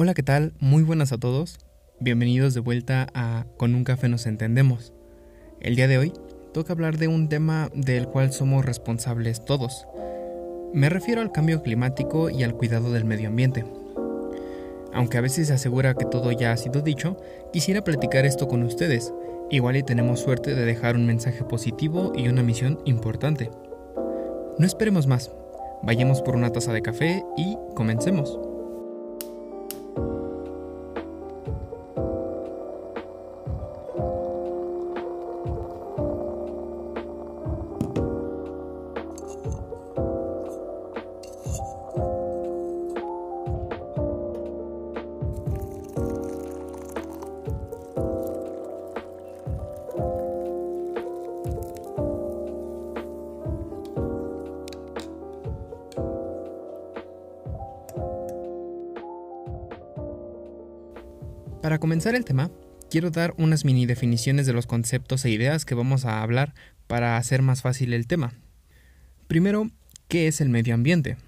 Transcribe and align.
Hola, 0.00 0.14
¿qué 0.14 0.22
tal? 0.22 0.52
Muy 0.60 0.84
buenas 0.84 1.10
a 1.10 1.18
todos. 1.18 1.58
Bienvenidos 1.98 2.54
de 2.54 2.60
vuelta 2.60 3.08
a 3.14 3.46
Con 3.56 3.74
un 3.74 3.82
café 3.82 4.08
nos 4.08 4.26
entendemos. 4.26 4.92
El 5.60 5.74
día 5.74 5.88
de 5.88 5.98
hoy 5.98 6.12
toca 6.54 6.72
hablar 6.72 6.98
de 6.98 7.08
un 7.08 7.28
tema 7.28 7.68
del 7.74 8.06
cual 8.06 8.32
somos 8.32 8.64
responsables 8.64 9.44
todos. 9.44 9.88
Me 10.72 10.88
refiero 10.88 11.20
al 11.20 11.32
cambio 11.32 11.64
climático 11.64 12.30
y 12.30 12.44
al 12.44 12.54
cuidado 12.54 12.92
del 12.92 13.06
medio 13.06 13.28
ambiente. 13.28 13.64
Aunque 14.92 15.18
a 15.18 15.20
veces 15.20 15.48
se 15.48 15.54
asegura 15.54 15.94
que 15.94 16.04
todo 16.04 16.30
ya 16.30 16.52
ha 16.52 16.56
sido 16.56 16.80
dicho, 16.80 17.16
quisiera 17.52 17.82
platicar 17.82 18.24
esto 18.24 18.46
con 18.46 18.62
ustedes. 18.62 19.12
Igual 19.50 19.78
y 19.78 19.82
tenemos 19.82 20.20
suerte 20.20 20.54
de 20.54 20.64
dejar 20.64 20.94
un 20.94 21.06
mensaje 21.06 21.42
positivo 21.42 22.12
y 22.14 22.28
una 22.28 22.44
misión 22.44 22.78
importante. 22.84 23.50
No 24.60 24.64
esperemos 24.64 25.08
más. 25.08 25.32
Vayamos 25.82 26.22
por 26.22 26.36
una 26.36 26.52
taza 26.52 26.72
de 26.72 26.82
café 26.82 27.24
y 27.36 27.56
comencemos. 27.74 28.38
Para 61.78 61.90
comenzar 61.90 62.16
el 62.16 62.24
tema, 62.24 62.50
quiero 62.90 63.12
dar 63.12 63.34
unas 63.38 63.64
mini 63.64 63.86
definiciones 63.86 64.46
de 64.46 64.52
los 64.52 64.66
conceptos 64.66 65.24
e 65.24 65.30
ideas 65.30 65.64
que 65.64 65.76
vamos 65.76 66.06
a 66.06 66.24
hablar 66.24 66.52
para 66.88 67.16
hacer 67.16 67.40
más 67.40 67.62
fácil 67.62 67.92
el 67.92 68.08
tema. 68.08 68.32
Primero, 69.28 69.70
¿qué 70.08 70.26
es 70.26 70.40
el 70.40 70.48
medio 70.48 70.74
ambiente? 70.74 71.18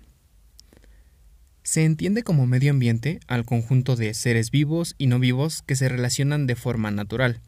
Se 1.62 1.84
entiende 1.84 2.24
como 2.24 2.48
medio 2.48 2.72
ambiente 2.72 3.20
al 3.28 3.44
conjunto 3.44 3.94
de 3.94 4.12
seres 4.12 4.50
vivos 4.50 4.96
y 4.98 5.06
no 5.06 5.20
vivos 5.20 5.62
que 5.62 5.76
se 5.76 5.88
relacionan 5.88 6.48
de 6.48 6.56
forma 6.56 6.90
natural. 6.90 7.42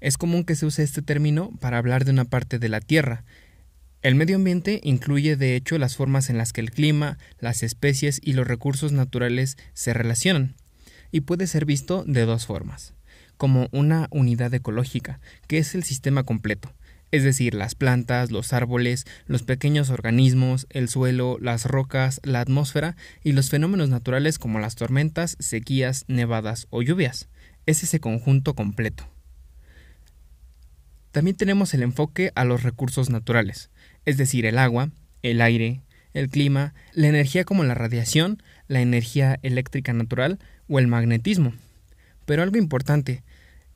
Es 0.00 0.18
común 0.18 0.42
que 0.42 0.56
se 0.56 0.66
use 0.66 0.82
este 0.82 1.02
término 1.02 1.52
para 1.60 1.78
hablar 1.78 2.04
de 2.04 2.10
una 2.10 2.24
parte 2.24 2.58
de 2.58 2.68
la 2.68 2.80
Tierra. 2.80 3.22
El 4.02 4.16
medio 4.16 4.34
ambiente 4.34 4.80
incluye 4.82 5.36
de 5.36 5.54
hecho 5.54 5.78
las 5.78 5.94
formas 5.94 6.28
en 6.28 6.36
las 6.36 6.52
que 6.52 6.62
el 6.62 6.72
clima, 6.72 7.16
las 7.38 7.62
especies 7.62 8.20
y 8.20 8.32
los 8.32 8.48
recursos 8.48 8.90
naturales 8.90 9.56
se 9.72 9.94
relacionan 9.94 10.56
y 11.10 11.22
puede 11.22 11.46
ser 11.46 11.64
visto 11.64 12.04
de 12.06 12.24
dos 12.24 12.46
formas, 12.46 12.94
como 13.36 13.68
una 13.72 14.08
unidad 14.10 14.52
ecológica, 14.54 15.20
que 15.46 15.58
es 15.58 15.74
el 15.74 15.82
sistema 15.82 16.24
completo, 16.24 16.72
es 17.12 17.24
decir, 17.24 17.54
las 17.54 17.74
plantas, 17.74 18.30
los 18.30 18.52
árboles, 18.52 19.06
los 19.26 19.42
pequeños 19.42 19.90
organismos, 19.90 20.66
el 20.70 20.88
suelo, 20.88 21.38
las 21.40 21.66
rocas, 21.66 22.20
la 22.22 22.40
atmósfera 22.40 22.96
y 23.24 23.32
los 23.32 23.50
fenómenos 23.50 23.88
naturales 23.88 24.38
como 24.38 24.60
las 24.60 24.76
tormentas, 24.76 25.36
sequías, 25.40 26.04
nevadas 26.06 26.66
o 26.70 26.82
lluvias. 26.82 27.28
Es 27.66 27.82
ese 27.82 28.00
conjunto 28.00 28.54
completo. 28.54 29.08
También 31.10 31.36
tenemos 31.36 31.74
el 31.74 31.82
enfoque 31.82 32.30
a 32.36 32.44
los 32.44 32.62
recursos 32.62 33.10
naturales, 33.10 33.70
es 34.04 34.16
decir, 34.16 34.46
el 34.46 34.58
agua, 34.58 34.90
el 35.22 35.40
aire, 35.40 35.82
el 36.14 36.28
clima, 36.28 36.74
la 36.92 37.08
energía 37.08 37.44
como 37.44 37.64
la 37.64 37.74
radiación, 37.74 38.42
la 38.68 38.80
energía 38.80 39.38
eléctrica 39.42 39.92
natural 39.92 40.38
o 40.68 40.78
el 40.78 40.86
magnetismo. 40.86 41.52
Pero 42.26 42.42
algo 42.42 42.58
importante, 42.58 43.22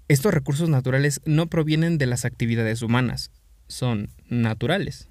estos 0.08 0.34
recursos 0.34 0.68
naturales 0.68 1.20
no 1.24 1.46
provienen 1.46 1.98
de 1.98 2.06
las 2.06 2.24
actividades 2.24 2.82
humanas, 2.82 3.30
son 3.68 4.10
naturales. 4.28 5.09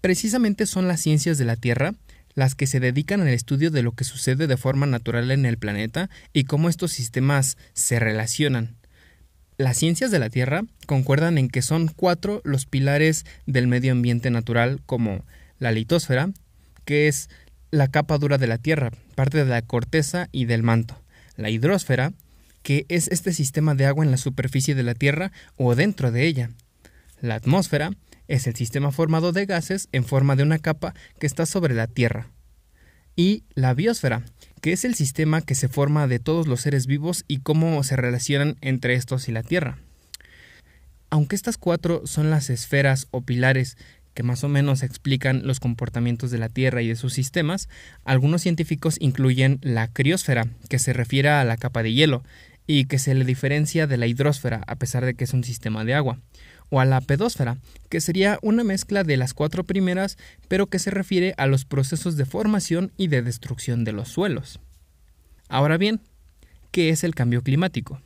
Precisamente 0.00 0.66
son 0.66 0.88
las 0.88 1.00
ciencias 1.00 1.38
de 1.38 1.44
la 1.44 1.56
Tierra 1.56 1.94
las 2.34 2.54
que 2.54 2.66
se 2.66 2.80
dedican 2.80 3.20
al 3.20 3.28
estudio 3.28 3.70
de 3.70 3.82
lo 3.82 3.92
que 3.92 4.04
sucede 4.04 4.46
de 4.46 4.56
forma 4.56 4.86
natural 4.86 5.30
en 5.30 5.46
el 5.46 5.56
planeta 5.56 6.10
y 6.32 6.44
cómo 6.44 6.68
estos 6.68 6.92
sistemas 6.92 7.56
se 7.72 7.98
relacionan. 7.98 8.74
Las 9.56 9.78
ciencias 9.78 10.10
de 10.10 10.18
la 10.18 10.30
Tierra 10.30 10.64
concuerdan 10.86 11.38
en 11.38 11.48
que 11.48 11.62
son 11.62 11.88
cuatro 11.88 12.40
los 12.44 12.66
pilares 12.66 13.24
del 13.46 13.68
medio 13.68 13.92
ambiente 13.92 14.30
natural 14.30 14.80
como 14.84 15.24
la 15.58 15.72
litosfera, 15.72 16.30
que 16.84 17.08
es 17.08 17.28
la 17.70 17.88
capa 17.88 18.18
dura 18.18 18.38
de 18.38 18.46
la 18.46 18.58
Tierra, 18.58 18.90
parte 19.14 19.38
de 19.38 19.50
la 19.50 19.62
corteza 19.62 20.28
y 20.32 20.44
del 20.44 20.62
manto. 20.62 21.00
La 21.36 21.50
hidrosfera, 21.50 22.12
que 22.62 22.86
es 22.88 23.08
este 23.08 23.32
sistema 23.32 23.74
de 23.74 23.86
agua 23.86 24.04
en 24.04 24.10
la 24.10 24.16
superficie 24.16 24.74
de 24.74 24.82
la 24.82 24.94
Tierra 24.94 25.32
o 25.56 25.74
dentro 25.74 26.12
de 26.12 26.26
ella. 26.26 26.50
La 27.20 27.34
atmósfera 27.34 27.90
es 28.28 28.46
el 28.46 28.54
sistema 28.54 28.92
formado 28.92 29.32
de 29.32 29.46
gases 29.46 29.88
en 29.92 30.04
forma 30.04 30.36
de 30.36 30.42
una 30.42 30.58
capa 30.58 30.94
que 31.18 31.26
está 31.26 31.46
sobre 31.46 31.74
la 31.74 31.86
Tierra. 31.86 32.28
Y 33.16 33.44
la 33.54 33.74
biosfera, 33.74 34.22
que 34.60 34.72
es 34.72 34.84
el 34.84 34.94
sistema 34.94 35.42
que 35.42 35.54
se 35.54 35.68
forma 35.68 36.06
de 36.06 36.18
todos 36.18 36.46
los 36.46 36.62
seres 36.62 36.86
vivos 36.86 37.24
y 37.28 37.40
cómo 37.40 37.82
se 37.84 37.96
relacionan 37.96 38.56
entre 38.60 38.94
estos 38.94 39.28
y 39.28 39.32
la 39.32 39.42
Tierra. 39.42 39.78
Aunque 41.10 41.36
estas 41.36 41.58
cuatro 41.58 42.06
son 42.06 42.30
las 42.30 42.50
esferas 42.50 43.06
o 43.10 43.20
pilares 43.20 43.76
que 44.14 44.22
más 44.22 44.44
o 44.44 44.48
menos 44.48 44.82
explican 44.82 45.46
los 45.46 45.60
comportamientos 45.60 46.30
de 46.30 46.38
la 46.38 46.48
Tierra 46.48 46.82
y 46.82 46.88
de 46.88 46.96
sus 46.96 47.12
sistemas, 47.12 47.68
algunos 48.04 48.42
científicos 48.42 48.96
incluyen 49.00 49.58
la 49.62 49.88
criosfera, 49.88 50.46
que 50.68 50.78
se 50.78 50.92
refiere 50.92 51.28
a 51.28 51.44
la 51.44 51.56
capa 51.56 51.82
de 51.82 51.92
hielo, 51.92 52.22
y 52.66 52.86
que 52.86 52.98
se 52.98 53.14
le 53.14 53.24
diferencia 53.24 53.86
de 53.86 53.96
la 53.96 54.06
hidrosfera, 54.06 54.62
a 54.66 54.76
pesar 54.76 55.04
de 55.04 55.14
que 55.14 55.24
es 55.24 55.34
un 55.34 55.44
sistema 55.44 55.84
de 55.84 55.94
agua, 55.94 56.20
o 56.70 56.80
a 56.80 56.84
la 56.84 57.00
pedósfera, 57.00 57.58
que 57.90 58.00
sería 58.00 58.38
una 58.40 58.64
mezcla 58.64 59.04
de 59.04 59.16
las 59.16 59.34
cuatro 59.34 59.64
primeras, 59.64 60.16
pero 60.48 60.66
que 60.66 60.78
se 60.78 60.90
refiere 60.90 61.34
a 61.36 61.46
los 61.46 61.64
procesos 61.64 62.16
de 62.16 62.24
formación 62.24 62.92
y 62.96 63.08
de 63.08 63.22
destrucción 63.22 63.84
de 63.84 63.92
los 63.92 64.08
suelos. 64.08 64.60
Ahora 65.48 65.76
bien, 65.76 66.00
¿qué 66.70 66.88
es 66.88 67.04
el 67.04 67.14
cambio 67.14 67.42
climático? 67.42 68.00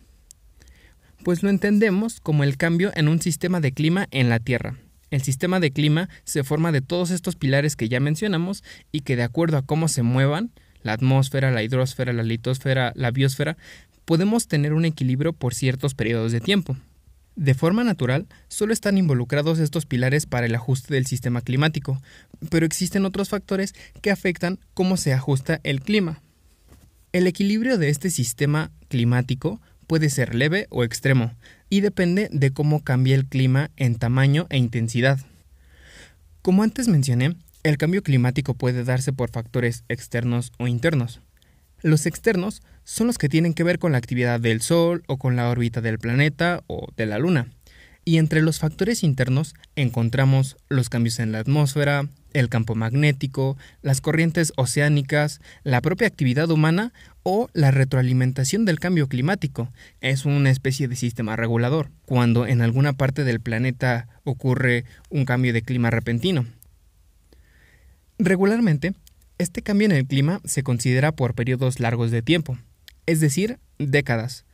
Pues 1.23 1.43
lo 1.43 1.51
entendemos 1.51 2.21
como 2.21 2.45
el 2.45 2.57
cambio 2.57 2.91
en 2.95 3.09
un 3.09 3.21
sistema 3.21 3.61
de 3.61 3.73
clima 3.73 4.09
en 4.11 4.29
la 4.29 4.41
Tierra, 4.41 4.77
el 5.11 5.23
sistema 5.23 5.61
de 5.61 5.71
clima 5.71 6.09
se 6.25 6.45
forma 6.45 6.73
de 6.73 6.81
todos 6.81 7.11
estos 7.11 7.37
pilares 7.37 7.77
que 7.77 7.89
ya 7.89 8.01
mencionamos 8.01 8.63
y 8.93 9.01
que 9.01 9.17
de 9.17 9.23
acuerdo 9.23 9.57
a 9.57 9.63
cómo 9.63 9.89
se 9.89 10.03
muevan, 10.03 10.51
la 10.83 10.93
atmósfera, 10.93 11.51
la 11.51 11.63
hidrosfera, 11.63 12.13
la 12.13 12.23
litosfera, 12.23 12.93
la 12.95 13.11
biosfera, 13.11 13.57
podemos 14.05 14.49
tener 14.49 14.73
un 14.73 14.85
equilibrio 14.85 15.33
por 15.33 15.55
ciertos 15.55 15.95
periodos 15.95 16.33
de 16.33 16.41
tiempo. 16.41 16.77
De 17.37 17.55
forma 17.55 17.85
natural, 17.85 18.27
solo 18.49 18.73
están 18.73 18.99
involucrados 18.99 19.61
estos 19.61 19.87
pilares 19.87 20.27
para 20.27 20.47
el 20.47 20.55
ajuste 20.55 20.95
del 20.95 21.07
sistema 21.07 21.41
climático, 21.41 22.03
pero 22.51 22.67
existen 22.67 23.05
otros 23.05 23.29
factores 23.29 23.75
que 24.03 24.11
afectan 24.11 24.59
cómo 24.75 24.97
se 24.97 25.13
ajusta 25.13 25.61
el 25.63 25.81
clima. 25.81 26.21
El 27.13 27.27
equilibrio 27.27 27.79
de 27.79 27.91
este 27.91 28.11
sistema 28.11 28.73
climático 28.89 29.61
puede 29.89 30.11
ser 30.11 30.37
leve 30.37 30.69
o 30.71 30.85
extremo, 30.85 31.35
y 31.69 31.81
depende 31.81 32.29
de 32.31 32.53
cómo 32.53 32.85
cambie 32.85 33.17
el 33.17 33.27
clima 33.27 33.71
en 33.77 33.97
tamaño 33.97 34.47
e 34.51 34.59
intensidad. 34.59 35.19
Como 36.43 36.63
antes 36.63 36.87
mencioné, 36.87 37.35
el 37.65 37.77
cambio 37.77 38.05
climático 38.05 38.55
puede 38.55 38.85
darse 38.85 39.13
por 39.13 39.31
factores 39.31 39.83
externos 39.89 40.53
o 40.59 40.69
internos. 40.69 41.21
Los 41.83 42.07
externos 42.07 42.63
son 42.85 43.07
los 43.07 43.19
que 43.19 43.29
tienen 43.29 43.55
que 43.55 43.65
ver 43.65 43.79
con 43.79 43.93
la 43.93 43.99
actividad 43.99 44.41
del 44.41 44.61
Sol 44.61 45.03
o 45.09 45.17
con 45.17 45.37
la 45.37 45.49
órbita 45.49 45.81
del 45.81 45.99
planeta 45.99 46.63
o 46.67 46.89
de 46.97 47.07
la 47.07 47.19
Luna. 47.19 47.49
Y 48.05 48.19
entre 48.19 48.43
los 48.43 48.59
factores 48.59 49.03
internos 49.03 49.55
encontramos 49.77 50.57
los 50.69 50.89
cambios 50.89 51.19
en 51.19 51.33
la 51.33 51.41
atmósfera, 51.41 52.09
el 52.39 52.49
campo 52.49 52.75
magnético, 52.75 53.57
las 53.83 54.01
corrientes 54.01 54.53
oceánicas, 54.57 55.41
la 55.65 55.81
propia 55.81 56.07
actividad 56.07 56.51
humana 56.51 56.93
o 57.23 57.49
la 57.53 57.71
retroalimentación 57.71 58.65
del 58.65 58.79
cambio 58.79 59.09
climático. 59.09 59.71
Es 60.01 60.25
una 60.25 60.51
especie 60.51 60.89
de 60.89 60.97
sistema 60.97 61.37
regulador, 61.37 61.91
cuando 62.07 62.47
en 62.47 62.63
alguna 62.63 62.93
parte 62.93 63.25
del 63.25 63.41
planeta 63.41 64.09
ocurre 64.25 64.85
un 65.11 65.25
cambio 65.25 65.53
de 65.53 65.63
clima 65.63 65.91
repentino. 65.91 66.47
Regularmente, 68.19 68.95
este 69.39 69.63
cambio 69.63 69.87
en 69.87 69.93
el 69.93 70.07
clima 70.07 70.41
se 70.45 70.63
considera 70.63 71.13
por 71.13 71.35
periodos 71.35 71.79
largos 71.79 72.11
de 72.11 72.23
tiempo, 72.23 72.59
es 73.07 73.21
decir, 73.21 73.59
décadas. 73.79 74.45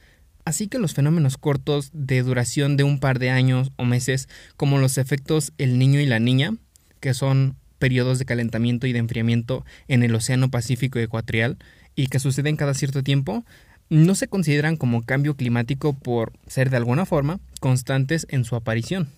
Así 0.44 0.68
que 0.68 0.78
los 0.78 0.92
fenómenos 0.92 1.38
cortos 1.38 1.90
de 1.94 2.22
duración 2.22 2.76
de 2.76 2.84
un 2.84 3.00
par 3.00 3.18
de 3.18 3.30
años 3.30 3.72
o 3.76 3.84
meses, 3.84 4.28
como 4.56 4.78
los 4.78 4.98
efectos 4.98 5.52
el 5.56 5.78
niño 5.78 6.00
y 6.00 6.06
la 6.06 6.18
niña, 6.18 6.54
que 7.00 7.14
son 7.14 7.56
periodos 7.84 8.18
de 8.18 8.24
calentamiento 8.24 8.86
y 8.86 8.94
de 8.94 8.98
enfriamiento 8.98 9.62
en 9.88 10.02
el 10.02 10.14
Océano 10.14 10.50
Pacífico 10.50 10.98
Ecuatorial 10.98 11.58
y 11.94 12.06
que 12.06 12.18
suceden 12.18 12.56
cada 12.56 12.72
cierto 12.72 13.02
tiempo, 13.02 13.44
no 13.90 14.14
se 14.14 14.26
consideran 14.26 14.78
como 14.78 15.02
cambio 15.02 15.36
climático 15.36 15.92
por 15.92 16.32
ser 16.46 16.70
de 16.70 16.78
alguna 16.78 17.04
forma 17.04 17.40
constantes 17.60 18.26
en 18.30 18.46
su 18.46 18.56
aparición. 18.56 19.10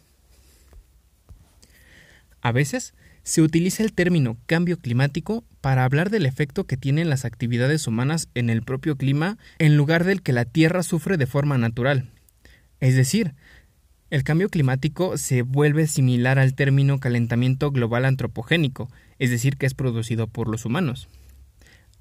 A 2.41 2.51
veces 2.51 2.95
se 3.23 3.41
utiliza 3.41 3.85
el 3.85 3.93
término 3.93 4.37
cambio 4.47 4.81
climático 4.81 5.45
para 5.61 5.85
hablar 5.85 6.11
del 6.11 6.27
efecto 6.27 6.65
que 6.65 6.77
tienen 6.77 7.09
las 7.09 7.25
actividades 7.25 7.87
humanas 7.87 8.27
en 8.35 8.51
el 8.51 8.63
propio 8.63 8.97
clima 8.97 9.39
en 9.61 9.77
lugar 9.77 10.03
del 10.03 10.23
que 10.23 10.33
la 10.33 10.45
Tierra 10.45 10.83
sufre 10.83 11.17
de 11.19 11.29
forma 11.29 11.57
natural. 11.57 12.11
Es 12.81 12.97
decir, 12.97 13.37
el 14.11 14.23
cambio 14.23 14.49
climático 14.49 15.19
se 15.19 15.43
vuelve 15.43 15.87
similar 15.87 16.38
al 16.38 16.55
término 16.55 17.00
calentamiento 17.00 17.70
global 17.73 18.05
antropogénico, 18.05 18.88
es 19.19 19.31
decir, 19.31 19.56
que 19.56 19.67
es 19.67 19.75
producido 19.75 20.29
por 20.29 20.49
los 20.49 20.64
humanos. 20.64 21.08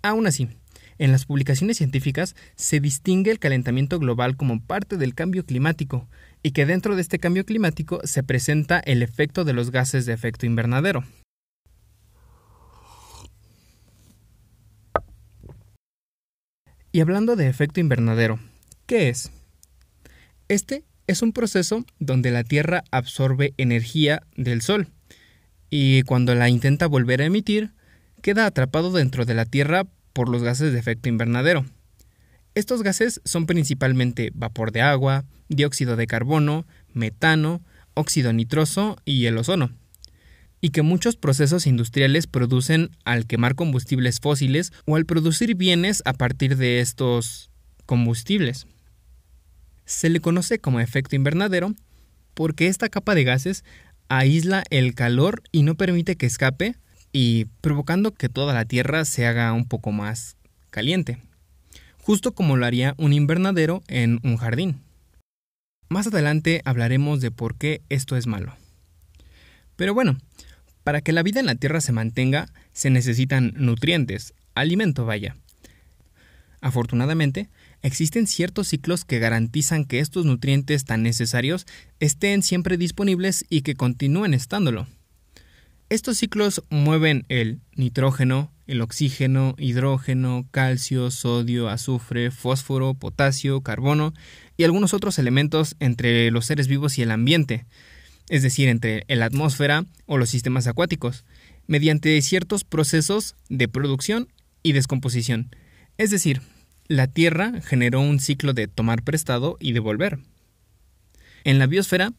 Aún 0.03 0.27
así, 0.27 0.49
en 0.97 1.11
las 1.11 1.25
publicaciones 1.25 1.77
científicas 1.77 2.35
se 2.55 2.79
distingue 2.79 3.31
el 3.31 3.39
calentamiento 3.39 3.99
global 3.99 4.37
como 4.37 4.61
parte 4.61 4.97
del 4.97 5.15
cambio 5.15 5.45
climático, 5.45 6.07
y 6.43 6.51
que 6.51 6.67
dentro 6.67 6.95
de 6.95 7.01
este 7.01 7.17
cambio 7.17 7.43
climático 7.43 7.99
se 8.03 8.21
presenta 8.21 8.79
el 8.79 9.01
efecto 9.01 9.43
de 9.43 9.53
los 9.53 9.71
gases 9.71 10.05
de 10.05 10.13
efecto 10.13 10.45
invernadero. 10.45 11.03
Y 16.91 17.01
hablando 17.01 17.35
de 17.35 17.47
efecto 17.47 17.79
invernadero, 17.79 18.39
¿qué 18.85 19.09
es? 19.09 19.31
Este 20.47 20.85
es 21.07 21.21
un 21.21 21.33
proceso 21.33 21.85
donde 21.99 22.31
la 22.31 22.43
Tierra 22.43 22.83
absorbe 22.91 23.53
energía 23.57 24.23
del 24.35 24.61
Sol 24.61 24.89
y 25.69 26.03
cuando 26.03 26.35
la 26.35 26.49
intenta 26.49 26.87
volver 26.87 27.21
a 27.21 27.25
emitir, 27.25 27.73
queda 28.21 28.45
atrapado 28.45 28.91
dentro 28.91 29.25
de 29.25 29.33
la 29.33 29.45
Tierra 29.45 29.85
por 30.13 30.29
los 30.29 30.43
gases 30.43 30.71
de 30.71 30.79
efecto 30.79 31.09
invernadero. 31.09 31.65
Estos 32.53 32.83
gases 32.83 33.21
son 33.25 33.45
principalmente 33.45 34.31
vapor 34.33 34.71
de 34.71 34.81
agua, 34.81 35.25
dióxido 35.49 35.95
de 35.95 36.07
carbono, 36.07 36.65
metano, 36.93 37.61
óxido 37.93 38.31
nitroso 38.31 38.95
y 39.03 39.25
el 39.25 39.37
ozono, 39.37 39.71
y 40.61 40.69
que 40.69 40.81
muchos 40.81 41.17
procesos 41.17 41.67
industriales 41.67 42.27
producen 42.27 42.91
al 43.03 43.27
quemar 43.27 43.55
combustibles 43.55 44.19
fósiles 44.21 44.71
o 44.85 44.95
al 44.95 45.05
producir 45.05 45.55
bienes 45.55 46.01
a 46.05 46.13
partir 46.13 46.55
de 46.55 46.79
estos 46.79 47.49
combustibles. 47.85 48.67
Se 49.85 50.09
le 50.09 50.19
conoce 50.19 50.59
como 50.59 50.79
efecto 50.79 51.15
invernadero 51.15 51.73
porque 52.33 52.67
esta 52.67 52.89
capa 52.89 53.15
de 53.15 53.23
gases 53.23 53.63
aísla 54.09 54.63
el 54.69 54.93
calor 54.93 55.43
y 55.51 55.63
no 55.63 55.75
permite 55.75 56.15
que 56.15 56.25
escape 56.25 56.75
y 57.11 57.45
provocando 57.61 58.13
que 58.13 58.29
toda 58.29 58.53
la 58.53 58.65
Tierra 58.65 59.05
se 59.05 59.25
haga 59.25 59.53
un 59.53 59.67
poco 59.67 59.91
más 59.91 60.37
caliente 60.69 61.19
justo 62.05 62.35
como 62.35 62.55
lo 62.55 62.67
haría 62.67 62.93
un 62.99 63.13
invernadero 63.13 63.81
en 63.87 64.19
un 64.21 64.37
jardín. 64.37 64.79
Más 65.89 66.05
adelante 66.05 66.61
hablaremos 66.63 67.19
de 67.19 67.31
por 67.31 67.55
qué 67.55 67.81
esto 67.89 68.15
es 68.15 68.27
malo. 68.27 68.53
Pero 69.75 69.95
bueno, 69.95 70.19
para 70.83 71.01
que 71.01 71.11
la 71.11 71.23
vida 71.23 71.39
en 71.39 71.47
la 71.47 71.55
Tierra 71.55 71.81
se 71.81 71.93
mantenga, 71.93 72.45
se 72.73 72.91
necesitan 72.91 73.53
nutrientes, 73.55 74.35
alimento 74.53 75.05
vaya. 75.05 75.35
Afortunadamente, 76.61 77.49
existen 77.85 78.25
ciertos 78.25 78.69
ciclos 78.69 79.05
que 79.05 79.19
garantizan 79.19 79.85
que 79.85 79.99
estos 79.99 80.25
nutrientes 80.25 80.85
tan 80.85 81.03
necesarios 81.03 81.67
estén 81.99 82.41
siempre 82.41 82.77
disponibles 82.77 83.45
y 83.47 83.61
que 83.61 83.75
continúen 83.75 84.33
estándolo. 84.33 84.87
Estos 85.89 86.17
ciclos 86.17 86.63
mueven 86.71 87.25
el 87.29 87.61
nitrógeno, 87.75 88.51
el 88.65 88.81
oxígeno, 88.81 89.53
hidrógeno, 89.59 90.47
calcio, 90.49 91.11
sodio, 91.11 91.69
azufre, 91.69 92.31
fósforo, 92.31 92.95
potasio, 92.95 93.61
carbono 93.61 94.15
y 94.57 94.63
algunos 94.63 94.95
otros 94.95 95.19
elementos 95.19 95.75
entre 95.79 96.31
los 96.31 96.47
seres 96.47 96.67
vivos 96.67 96.97
y 96.97 97.03
el 97.03 97.11
ambiente, 97.11 97.67
es 98.29 98.41
decir, 98.41 98.67
entre 98.67 99.03
la 99.07 99.25
atmósfera 99.25 99.85
o 100.07 100.17
los 100.17 100.31
sistemas 100.31 100.65
acuáticos, 100.65 101.23
mediante 101.67 102.19
ciertos 102.23 102.63
procesos 102.63 103.35
de 103.47 103.67
producción 103.67 104.27
y 104.63 104.71
descomposición. 104.71 105.55
Es 105.99 106.09
decir, 106.09 106.41
la 106.87 107.07
Tierra 107.07 107.61
generó 107.61 108.01
un 108.01 108.19
ciclo 108.19 108.53
de 108.53 108.67
tomar 108.67 109.03
prestado 109.03 109.57
y 109.59 109.73
devolver. 109.73 110.19
En 111.43 111.59
la 111.59 111.67
biosfera, 111.67 112.13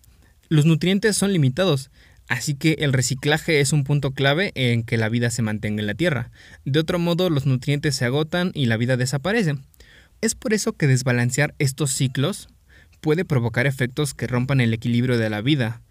los 0.49 0.67
nutrientes 0.67 1.17
son 1.17 1.33
limitados, 1.33 1.91
Así 2.29 2.55
que 2.55 2.77
el 2.81 2.93
reciclaje 2.93 3.61
es 3.61 3.73
un 3.73 3.85
punto 3.85 4.11
clave 4.11 4.53
en 4.55 4.83
que 4.83 4.97
la 4.97 5.09
vida 5.09 5.31
se 5.31 5.43
mantenga 5.43 5.81
en 5.81 5.87
la 5.87 5.95
Tierra. 5.95 6.31
De 6.65 6.81
otro 6.81 6.99
modo, 6.99 7.31
los 7.31 7.47
nutrientes 7.47 7.95
se 7.95 8.05
agotan 8.05 8.51
y 8.55 8.67
la 8.67 8.77
vida 8.77 8.97
desaparece. 8.97 9.55
Es 10.21 10.35
por 10.35 10.53
eso 10.53 10.73
que 10.73 10.89
desbalancear 10.89 11.55
estos 11.59 11.93
ciclos 11.93 12.49
puede 13.01 13.25
provocar 13.25 13.67
efectos 13.67 14.15
que 14.15 14.27
rompan 14.27 14.61
el 14.61 14.75
equilibrio 14.75 15.19
de 15.19 15.31
la 15.31 15.41
vida. 15.41 15.83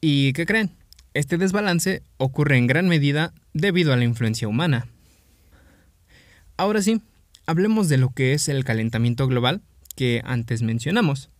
¿Y 0.00 0.32
qué 0.34 0.46
creen? 0.46 0.70
Este 1.14 1.36
desbalance 1.36 2.02
ocurre 2.16 2.58
en 2.58 2.68
gran 2.68 2.88
medida 2.88 3.34
debido 3.52 3.92
a 3.92 3.96
la 3.96 4.04
influencia 4.04 4.46
humana. 4.46 4.86
Ahora 6.56 6.80
sí, 6.80 7.02
hablemos 7.46 7.88
de 7.88 7.98
lo 7.98 8.10
que 8.10 8.34
es 8.34 8.48
el 8.48 8.64
calentamiento 8.64 9.26
global 9.26 9.62
que 9.96 10.22
antes 10.24 10.62
mencionamos. 10.62 11.30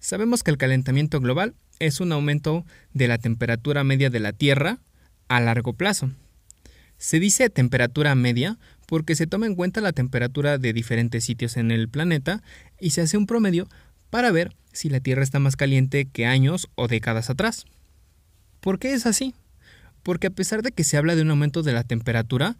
Sabemos 0.00 0.42
que 0.42 0.50
el 0.50 0.58
calentamiento 0.58 1.20
global 1.20 1.54
es 1.78 2.00
un 2.00 2.12
aumento 2.12 2.64
de 2.92 3.08
la 3.08 3.18
temperatura 3.18 3.84
media 3.84 4.10
de 4.10 4.20
la 4.20 4.32
Tierra 4.32 4.78
a 5.28 5.40
largo 5.40 5.72
plazo. 5.72 6.10
Se 6.98 7.20
dice 7.20 7.50
temperatura 7.50 8.14
media 8.14 8.58
porque 8.86 9.14
se 9.14 9.26
toma 9.26 9.46
en 9.46 9.54
cuenta 9.54 9.80
la 9.80 9.92
temperatura 9.92 10.58
de 10.58 10.72
diferentes 10.72 11.24
sitios 11.24 11.56
en 11.56 11.70
el 11.70 11.88
planeta 11.88 12.42
y 12.80 12.90
se 12.90 13.02
hace 13.02 13.16
un 13.16 13.26
promedio 13.26 13.68
para 14.10 14.32
ver 14.32 14.54
si 14.72 14.88
la 14.88 15.00
Tierra 15.00 15.22
está 15.22 15.38
más 15.38 15.56
caliente 15.56 16.06
que 16.06 16.26
años 16.26 16.68
o 16.74 16.88
décadas 16.88 17.30
atrás. 17.30 17.66
¿Por 18.60 18.78
qué 18.78 18.94
es 18.94 19.06
así? 19.06 19.34
Porque 20.02 20.28
a 20.28 20.30
pesar 20.30 20.62
de 20.62 20.72
que 20.72 20.84
se 20.84 20.96
habla 20.96 21.14
de 21.14 21.22
un 21.22 21.30
aumento 21.30 21.62
de 21.62 21.72
la 21.72 21.84
temperatura, 21.84 22.56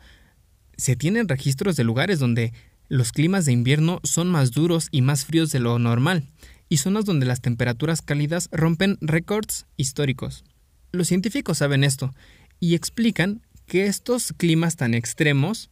se 0.79 0.97
tienen 0.97 1.29
registros 1.29 1.77
de 1.77 1.85
lugares 1.85 2.19
donde 2.19 2.55
los 2.89 3.13
climas 3.13 3.45
de 3.45 3.53
invierno 3.53 4.01
son 4.05 4.31
más 4.31 4.53
duros 4.53 4.89
y 4.91 5.03
más 5.03 5.27
fríos 5.27 5.53
de 5.53 5.61
lo 5.61 5.79
normal, 5.79 6.25
y 6.71 6.79
zonas 6.79 7.05
donde 7.05 7.27
las 7.27 7.43
temperaturas 7.43 8.01
cálidas 8.01 8.49
rompen 8.53 8.97
récords 9.03 9.67
históricos. 9.77 10.45
Los 10.93 11.09
científicos 11.09 11.59
saben 11.59 11.85
esto 11.85 12.15
y 12.61 12.75
explican 12.75 13.43
que 13.67 13.87
estos 13.87 14.33
climas 14.33 14.77
tan 14.77 14.95
extremos 14.95 15.71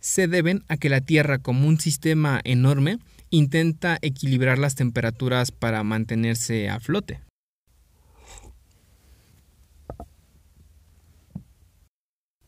se 0.00 0.26
deben 0.26 0.64
a 0.68 0.76
que 0.76 0.88
la 0.88 1.00
Tierra, 1.00 1.38
como 1.38 1.68
un 1.68 1.78
sistema 1.78 2.40
enorme, 2.44 2.98
intenta 3.30 3.98
equilibrar 4.02 4.58
las 4.58 4.74
temperaturas 4.74 5.52
para 5.52 5.84
mantenerse 5.84 6.68
a 6.68 6.80
flote. 6.80 7.20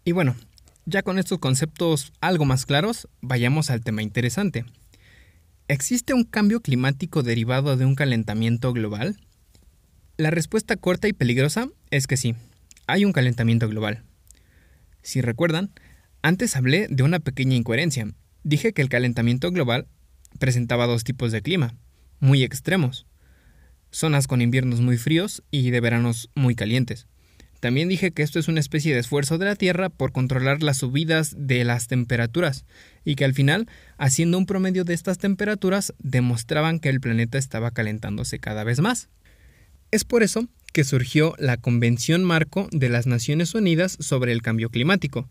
Y 0.05 0.13
bueno, 0.13 0.35
ya 0.87 1.03
con 1.03 1.19
estos 1.19 1.39
conceptos 1.39 2.13
algo 2.21 2.45
más 2.45 2.67
claros, 2.67 3.09
vayamos 3.21 3.71
al 3.71 3.83
tema 3.83 4.03
interesante. 4.03 4.65
¿Existe 5.69 6.15
un 6.15 6.25
cambio 6.25 6.61
climático 6.61 7.23
derivado 7.23 7.77
de 7.77 7.85
un 7.85 7.95
calentamiento 7.95 8.73
global? 8.73 9.17
La 10.17 10.31
respuesta 10.31 10.77
corta 10.77 11.09
y 11.09 11.13
peligrosa 11.13 11.69
es 11.91 12.07
que 12.07 12.17
sí, 12.17 12.35
hay 12.87 13.05
un 13.05 13.13
calentamiento 13.13 13.69
global. 13.69 14.03
Si 15.03 15.21
recuerdan, 15.21 15.71
antes 16.23 16.57
hablé 16.57 16.89
de 16.89 17.03
una 17.03 17.21
pequeña 17.21 17.57
incoherencia. 17.57 18.13
Dije 18.43 18.73
que 18.73 18.83
el 18.83 18.89
calentamiento 18.89 19.51
global 19.51 19.87
presentaba 20.39 20.87
dos 20.87 21.05
tipos 21.05 21.33
de 21.33 21.43
clima, 21.43 21.75
muy 22.19 22.43
extremos. 22.43 23.07
Zonas 23.91 24.27
con 24.27 24.43
inviernos 24.43 24.81
muy 24.81 24.99
fríos 24.99 25.43
y 25.51 25.71
de 25.71 25.81
veranos 25.81 26.31
muy 26.35 26.55
calientes. 26.55 27.07
También 27.61 27.91
dije 27.91 28.11
que 28.11 28.23
esto 28.23 28.39
es 28.39 28.49
una 28.49 28.61
especie 28.61 28.95
de 28.95 29.01
esfuerzo 29.01 29.37
de 29.37 29.45
la 29.45 29.55
Tierra 29.55 29.91
por 29.91 30.13
controlar 30.13 30.63
las 30.63 30.79
subidas 30.79 31.35
de 31.37 31.63
las 31.65 31.89
temperaturas 31.89 32.65
y 33.05 33.15
que 33.15 33.27
al 33.27 33.35
final, 33.35 33.69
haciendo 33.99 34.39
un 34.39 34.47
promedio 34.47 34.85
de 34.85 34.95
estas 34.95 35.19
temperaturas, 35.19 35.93
demostraban 35.99 36.81
que 36.81 36.89
el 36.89 37.01
planeta 37.01 37.37
estaba 37.37 37.71
calentándose 37.71 38.39
cada 38.39 38.65
vez 38.65 38.81
más. 38.81 39.11
Es 39.91 40.05
por 40.05 40.23
eso 40.23 40.49
que 40.73 40.85
surgió 40.85 41.35
la 41.39 41.57
Convención 41.57 42.25
Marco 42.25 42.69
de 42.71 42.89
las 42.89 43.07
Naciones 43.07 43.55
Unidas 43.55 43.97
sobre 44.01 44.33
el 44.33 44.41
Cambio 44.41 44.71
Climático, 44.71 45.29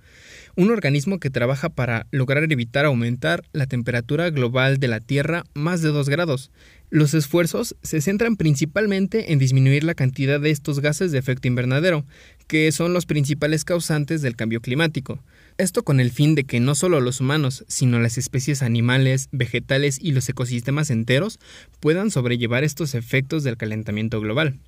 un 0.60 0.72
organismo 0.72 1.22
que 1.22 1.30
trabaja 1.30 1.70
para 1.70 2.06
lograr 2.12 2.44
evitar 2.52 2.84
aumentar 2.84 3.44
la 3.54 3.66
temperatura 3.66 4.30
global 4.30 4.78
de 4.78 4.90
la 4.90 5.00
Tierra 5.00 5.46
más 5.54 5.82
de 5.82 5.88
2 5.88 6.10
grados. 6.10 6.52
Los 6.90 7.14
esfuerzos 7.14 7.78
se 7.82 8.02
centran 8.02 8.36
principalmente 8.36 9.32
en 9.32 9.40
disminuir 9.40 9.86
la 9.86 9.94
cantidad 9.94 10.38
de 10.38 10.52
estos 10.52 10.82
gases 10.82 11.14
de 11.14 11.18
efecto 11.18 11.48
invernadero, 11.48 12.06
que 12.48 12.70
son 12.74 12.92
los 12.92 13.06
principales 13.06 13.64
causantes 13.64 14.22
del 14.22 14.36
cambio 14.36 14.60
climático. 14.60 15.24
Esto 15.58 15.84
con 15.84 16.02
el 16.02 16.12
fin 16.12 16.36
de 16.36 16.44
que 16.44 16.60
no 16.60 16.76
solo 16.76 17.00
los 17.00 17.22
humanos, 17.22 17.64
sino 17.70 17.98
las 18.02 18.18
especies 18.18 18.62
animales, 18.62 19.30
vegetales 19.32 19.98
y 20.02 20.12
los 20.12 20.28
ecosistemas 20.28 20.90
enteros 20.90 21.40
puedan 21.80 22.12
sobrellevar 22.12 22.66
estos 22.66 22.96
efectos 22.96 23.46
del 23.46 23.56
calentamiento 23.56 24.20
global. 24.20 24.60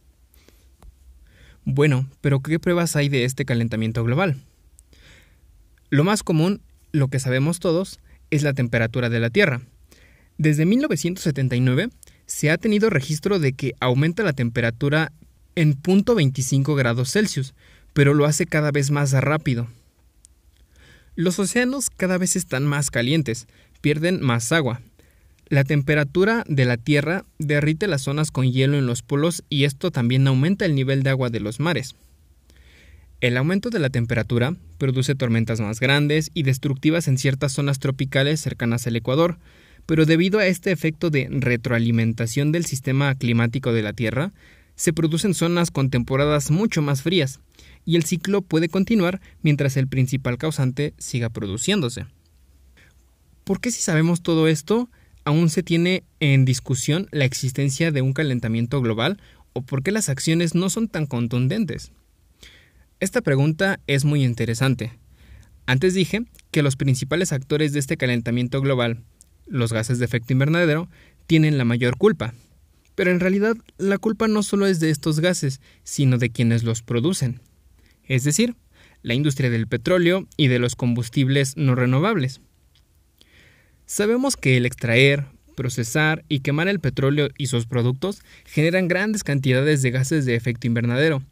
Bueno, 1.65 2.09
pero 2.21 2.39
¿qué 2.39 2.59
pruebas 2.59 2.95
hay 2.95 3.09
de 3.09 3.25
este 3.25 3.43
calentamiento 3.43 4.05
global? 4.05 4.37
Lo 5.91 6.05
más 6.05 6.23
común, 6.23 6.61
lo 6.93 7.09
que 7.09 7.19
sabemos 7.19 7.59
todos, 7.59 7.99
es 8.29 8.43
la 8.43 8.53
temperatura 8.53 9.09
de 9.09 9.19
la 9.19 9.29
Tierra. 9.29 9.61
Desde 10.37 10.65
1979 10.65 11.89
se 12.25 12.49
ha 12.49 12.57
tenido 12.57 12.89
registro 12.89 13.39
de 13.39 13.51
que 13.51 13.73
aumenta 13.81 14.23
la 14.23 14.31
temperatura 14.31 15.11
en 15.55 15.75
0.25 15.75 16.77
grados 16.77 17.11
Celsius, 17.11 17.53
pero 17.91 18.13
lo 18.13 18.25
hace 18.25 18.45
cada 18.45 18.71
vez 18.71 18.89
más 18.89 19.11
rápido. 19.11 19.67
Los 21.15 21.39
océanos 21.39 21.89
cada 21.89 22.17
vez 22.17 22.37
están 22.37 22.65
más 22.65 22.89
calientes, 22.89 23.47
pierden 23.81 24.21
más 24.21 24.53
agua. 24.53 24.81
La 25.49 25.65
temperatura 25.65 26.45
de 26.47 26.63
la 26.63 26.77
Tierra 26.77 27.25
derrite 27.37 27.87
las 27.87 28.03
zonas 28.03 28.31
con 28.31 28.49
hielo 28.49 28.77
en 28.77 28.85
los 28.85 29.01
polos 29.01 29.43
y 29.49 29.65
esto 29.65 29.91
también 29.91 30.25
aumenta 30.25 30.63
el 30.63 30.73
nivel 30.73 31.03
de 31.03 31.09
agua 31.09 31.29
de 31.29 31.41
los 31.41 31.59
mares. 31.59 31.95
El 33.21 33.37
aumento 33.37 33.69
de 33.69 33.77
la 33.77 33.91
temperatura 33.91 34.55
produce 34.79 35.13
tormentas 35.13 35.61
más 35.61 35.79
grandes 35.79 36.31
y 36.33 36.41
destructivas 36.41 37.07
en 37.07 37.19
ciertas 37.19 37.51
zonas 37.51 37.77
tropicales 37.77 38.41
cercanas 38.41 38.87
al 38.87 38.95
Ecuador, 38.95 39.37
pero 39.85 40.07
debido 40.07 40.39
a 40.39 40.47
este 40.47 40.71
efecto 40.71 41.11
de 41.11 41.27
retroalimentación 41.29 42.51
del 42.51 42.65
sistema 42.65 43.13
climático 43.13 43.73
de 43.73 43.83
la 43.83 43.93
Tierra, 43.93 44.33
se 44.73 44.91
producen 44.91 45.35
zonas 45.35 45.69
con 45.69 45.91
temporadas 45.91 46.49
mucho 46.49 46.81
más 46.81 47.03
frías, 47.03 47.39
y 47.85 47.95
el 47.95 48.05
ciclo 48.05 48.41
puede 48.41 48.69
continuar 48.69 49.21
mientras 49.43 49.77
el 49.77 49.87
principal 49.87 50.39
causante 50.39 50.95
siga 50.97 51.29
produciéndose. 51.29 52.07
¿Por 53.43 53.61
qué 53.61 53.69
si 53.69 53.83
sabemos 53.83 54.23
todo 54.23 54.47
esto, 54.47 54.89
aún 55.25 55.49
se 55.51 55.61
tiene 55.61 56.03
en 56.19 56.43
discusión 56.43 57.07
la 57.11 57.25
existencia 57.25 57.91
de 57.91 58.01
un 58.01 58.13
calentamiento 58.13 58.81
global 58.81 59.21
o 59.53 59.61
por 59.61 59.83
qué 59.83 59.91
las 59.91 60.09
acciones 60.09 60.55
no 60.55 60.71
son 60.71 60.87
tan 60.87 61.05
contundentes? 61.05 61.91
Esta 63.01 63.19
pregunta 63.19 63.81
es 63.87 64.05
muy 64.05 64.23
interesante. 64.23 64.97
Antes 65.65 65.93
dije 65.93 66.23
que 66.51 66.63
los 66.63 66.77
principales 66.77 67.33
actores 67.33 67.73
de 67.73 67.79
este 67.79 67.97
calentamiento 67.97 68.61
global, 68.61 69.03
los 69.45 69.73
gases 69.73 69.99
de 69.99 70.05
efecto 70.05 70.31
invernadero, 70.31 70.87
tienen 71.27 71.57
la 71.57 71.65
mayor 71.65 71.97
culpa. 71.97 72.33
Pero 72.95 73.11
en 73.11 73.19
realidad 73.19 73.57
la 73.77 73.97
culpa 73.97 74.29
no 74.29 74.41
solo 74.41 74.65
es 74.67 74.79
de 74.79 74.89
estos 74.89 75.19
gases, 75.19 75.59
sino 75.83 76.17
de 76.17 76.29
quienes 76.29 76.63
los 76.63 76.81
producen 76.81 77.41
es 78.15 78.25
decir, 78.25 78.55
la 79.03 79.13
industria 79.13 79.49
del 79.49 79.67
petróleo 79.67 80.27
y 80.35 80.47
de 80.47 80.59
los 80.59 80.75
combustibles 80.75 81.55
no 81.55 81.75
renovables. 81.75 82.41
Sabemos 83.85 84.35
que 84.35 84.57
el 84.57 84.65
extraer, 84.65 85.27
procesar 85.55 86.25
y 86.27 86.41
quemar 86.41 86.67
el 86.67 86.81
petróleo 86.81 87.29
y 87.37 87.47
sus 87.47 87.67
productos 87.67 88.21
generan 88.45 88.89
grandes 88.89 89.23
cantidades 89.23 89.81
de 89.81 89.91
gases 89.91 90.25
de 90.25 90.35
efecto 90.35 90.67
invernadero, 90.67 91.23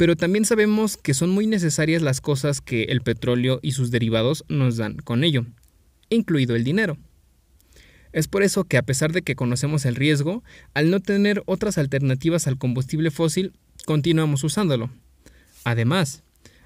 pero 0.00 0.16
también 0.16 0.46
sabemos 0.46 0.96
que 0.96 1.12
son 1.12 1.28
muy 1.28 1.46
necesarias 1.46 2.00
las 2.00 2.22
cosas 2.22 2.62
que 2.62 2.84
el 2.84 3.02
petróleo 3.02 3.60
y 3.60 3.72
sus 3.72 3.90
derivados 3.90 4.46
nos 4.48 4.78
dan 4.78 4.96
con 4.96 5.24
ello, 5.24 5.44
incluido 6.08 6.56
el 6.56 6.64
dinero. 6.64 6.96
Es 8.14 8.26
por 8.26 8.42
eso 8.42 8.64
que 8.64 8.78
a 8.78 8.82
pesar 8.82 9.12
de 9.12 9.20
que 9.20 9.36
conocemos 9.36 9.84
el 9.84 9.96
riesgo, 9.96 10.42
al 10.72 10.88
no 10.88 11.00
tener 11.00 11.42
otras 11.44 11.76
alternativas 11.76 12.46
al 12.46 12.56
combustible 12.56 13.10
fósil, 13.10 13.52
continuamos 13.84 14.42
usándolo. 14.42 14.88
Además, 15.64 16.22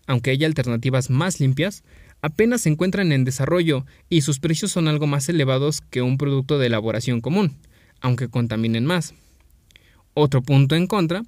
aunque 0.06 0.30
haya 0.30 0.46
alternativas 0.46 1.10
más 1.10 1.40
limpias, 1.40 1.82
apenas 2.22 2.60
se 2.60 2.68
encuentran 2.68 3.10
en 3.10 3.24
desarrollo 3.24 3.84
y 4.08 4.20
sus 4.20 4.38
precios 4.38 4.70
son 4.70 4.86
algo 4.86 5.08
más 5.08 5.28
elevados 5.28 5.80
que 5.80 6.02
un 6.02 6.18
producto 6.18 6.60
de 6.60 6.68
elaboración 6.68 7.20
común, 7.20 7.56
aunque 8.00 8.28
contaminen 8.28 8.86
más. 8.86 9.12
Otro 10.14 10.40
punto 10.40 10.76
en 10.76 10.86
contra 10.86 11.24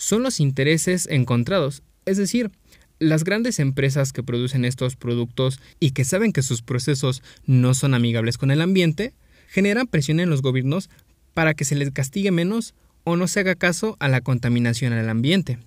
son 0.00 0.22
los 0.22 0.40
intereses 0.40 1.06
encontrados, 1.10 1.82
es 2.06 2.16
decir, 2.16 2.50
las 2.98 3.22
grandes 3.22 3.58
empresas 3.58 4.14
que 4.14 4.22
producen 4.22 4.64
estos 4.64 4.96
productos 4.96 5.60
y 5.78 5.90
que 5.90 6.06
saben 6.06 6.32
que 6.32 6.42
sus 6.42 6.62
procesos 6.62 7.22
no 7.44 7.74
son 7.74 7.92
amigables 7.92 8.38
con 8.38 8.50
el 8.50 8.62
ambiente, 8.62 9.12
generan 9.48 9.86
presión 9.86 10.18
en 10.18 10.30
los 10.30 10.40
gobiernos 10.40 10.88
para 11.34 11.52
que 11.52 11.66
se 11.66 11.74
les 11.74 11.90
castigue 11.90 12.30
menos 12.30 12.74
o 13.04 13.16
no 13.16 13.28
se 13.28 13.40
haga 13.40 13.54
caso 13.54 13.98
a 14.00 14.08
la 14.08 14.22
contaminación 14.22 14.94
al 14.94 15.08
ambiente. 15.10 15.58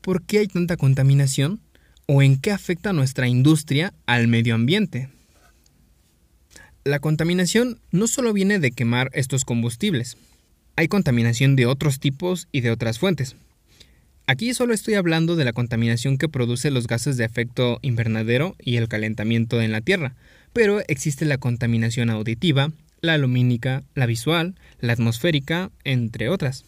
¿Por 0.00 0.22
qué 0.22 0.38
hay 0.38 0.46
tanta 0.46 0.76
contaminación? 0.76 1.60
¿O 2.06 2.22
en 2.22 2.40
qué 2.40 2.52
afecta 2.52 2.92
nuestra 2.92 3.26
industria 3.26 3.92
al 4.06 4.28
medio 4.28 4.54
ambiente? 4.54 5.10
La 6.84 7.00
contaminación 7.00 7.80
no 7.90 8.06
solo 8.06 8.32
viene 8.32 8.58
de 8.58 8.70
quemar 8.70 9.10
estos 9.12 9.44
combustibles, 9.44 10.16
hay 10.76 10.86
contaminación 10.88 11.56
de 11.56 11.66
otros 11.66 11.98
tipos 11.98 12.46
y 12.52 12.60
de 12.60 12.70
otras 12.70 12.98
fuentes. 12.98 13.34
Aquí 14.26 14.54
solo 14.54 14.74
estoy 14.74 14.94
hablando 14.94 15.36
de 15.36 15.44
la 15.44 15.52
contaminación 15.52 16.18
que 16.18 16.28
produce 16.28 16.70
los 16.70 16.86
gases 16.86 17.16
de 17.16 17.24
efecto 17.24 17.78
invernadero 17.82 18.54
y 18.60 18.76
el 18.76 18.86
calentamiento 18.86 19.60
en 19.60 19.72
la 19.72 19.80
Tierra, 19.80 20.14
pero 20.52 20.80
existe 20.86 21.24
la 21.24 21.38
contaminación 21.38 22.10
auditiva, 22.10 22.70
la 23.00 23.18
lumínica, 23.18 23.82
la 23.94 24.06
visual, 24.06 24.54
la 24.80 24.92
atmosférica, 24.92 25.70
entre 25.82 26.28
otras. 26.28 26.64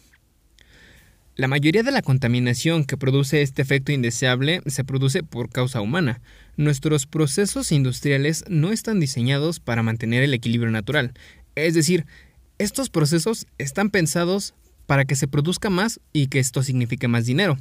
La 1.41 1.47
mayoría 1.47 1.81
de 1.81 1.89
la 1.89 2.03
contaminación 2.03 2.85
que 2.85 2.97
produce 2.97 3.41
este 3.41 3.63
efecto 3.63 3.91
indeseable 3.91 4.61
se 4.67 4.83
produce 4.83 5.23
por 5.23 5.49
causa 5.49 5.81
humana. 5.81 6.21
Nuestros 6.55 7.07
procesos 7.07 7.71
industriales 7.71 8.45
no 8.47 8.71
están 8.71 8.99
diseñados 8.99 9.59
para 9.59 9.81
mantener 9.81 10.21
el 10.21 10.35
equilibrio 10.35 10.69
natural. 10.69 11.13
Es 11.55 11.73
decir, 11.73 12.05
estos 12.59 12.91
procesos 12.91 13.47
están 13.57 13.89
pensados 13.89 14.53
para 14.85 15.03
que 15.03 15.15
se 15.15 15.27
produzca 15.27 15.71
más 15.71 15.99
y 16.13 16.27
que 16.27 16.37
esto 16.37 16.61
signifique 16.61 17.07
más 17.07 17.25
dinero. 17.25 17.57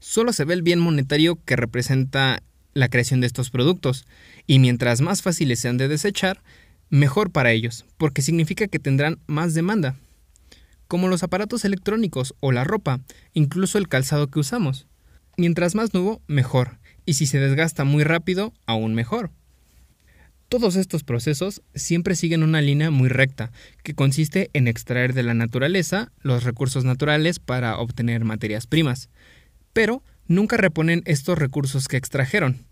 Solo 0.00 0.34
se 0.34 0.44
ve 0.44 0.52
el 0.52 0.60
bien 0.60 0.78
monetario 0.78 1.42
que 1.46 1.56
representa 1.56 2.42
la 2.74 2.90
creación 2.90 3.22
de 3.22 3.26
estos 3.26 3.48
productos, 3.48 4.04
y 4.46 4.58
mientras 4.58 5.00
más 5.00 5.22
fáciles 5.22 5.60
sean 5.60 5.78
de 5.78 5.88
desechar, 5.88 6.42
mejor 6.90 7.30
para 7.30 7.52
ellos, 7.52 7.86
porque 7.96 8.20
significa 8.20 8.68
que 8.68 8.78
tendrán 8.78 9.18
más 9.26 9.54
demanda 9.54 9.96
como 10.88 11.08
los 11.08 11.22
aparatos 11.22 11.64
electrónicos 11.64 12.34
o 12.40 12.50
la 12.50 12.64
ropa, 12.64 13.00
incluso 13.34 13.78
el 13.78 13.88
calzado 13.88 14.26
que 14.26 14.40
usamos. 14.40 14.86
Mientras 15.36 15.74
más 15.74 15.94
nuevo, 15.94 16.20
mejor, 16.26 16.78
y 17.06 17.14
si 17.14 17.26
se 17.26 17.38
desgasta 17.38 17.84
muy 17.84 18.02
rápido, 18.02 18.52
aún 18.66 18.94
mejor. 18.94 19.30
Todos 20.48 20.76
estos 20.76 21.04
procesos 21.04 21.62
siempre 21.74 22.16
siguen 22.16 22.42
una 22.42 22.62
línea 22.62 22.90
muy 22.90 23.10
recta, 23.10 23.52
que 23.82 23.94
consiste 23.94 24.48
en 24.54 24.66
extraer 24.66 25.12
de 25.12 25.22
la 25.22 25.34
naturaleza 25.34 26.10
los 26.22 26.42
recursos 26.42 26.84
naturales 26.84 27.38
para 27.38 27.78
obtener 27.78 28.24
materias 28.24 28.66
primas, 28.66 29.10
pero 29.74 30.02
nunca 30.26 30.56
reponen 30.56 31.02
estos 31.04 31.38
recursos 31.38 31.86
que 31.86 31.98
extrajeron. 31.98 32.64